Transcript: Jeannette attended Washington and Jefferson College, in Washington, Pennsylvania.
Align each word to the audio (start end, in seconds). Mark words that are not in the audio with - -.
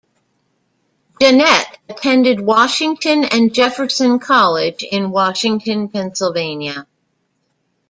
Jeannette 1.21 1.77
attended 1.87 2.41
Washington 2.41 3.23
and 3.23 3.53
Jefferson 3.53 4.17
College, 4.17 4.81
in 4.81 5.11
Washington, 5.11 5.89
Pennsylvania. 5.89 6.87